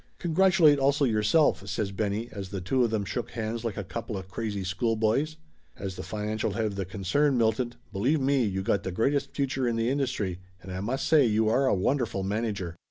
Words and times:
"Congratulate 0.17 0.79
also 0.79 1.05
yourself!" 1.05 1.67
says 1.69 1.91
Benny 1.91 2.27
as 2.31 2.49
the 2.49 2.59
two 2.59 2.83
of 2.83 2.89
them 2.89 3.05
shook 3.05 3.29
hands 3.29 3.63
like 3.63 3.77
a 3.77 3.83
coupla 3.83 4.23
crazy 4.23 4.63
schoolboys. 4.63 5.35
"As 5.77 5.95
the 5.95 6.01
financial 6.01 6.53
head 6.53 6.65
of 6.65 6.75
the 6.75 6.85
concern, 6.85 7.37
Milton, 7.37 7.75
believe 7.93 8.19
me 8.19 8.43
you 8.43 8.63
got 8.63 8.81
the 8.81 8.91
greatest 8.91 9.35
future 9.35 9.67
in 9.67 9.75
the 9.75 9.91
industry, 9.91 10.39
and 10.59 10.71
I 10.71 10.79
must 10.79 11.07
say 11.07 11.27
you 11.27 11.49
are 11.49 11.67
a 11.67 11.75
wonderful 11.75 12.23
manager 12.23 12.75